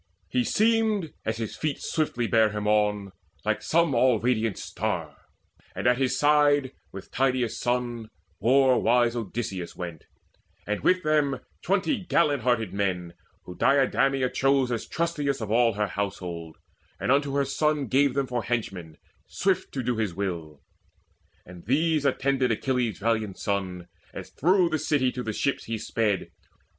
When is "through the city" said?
24.31-25.11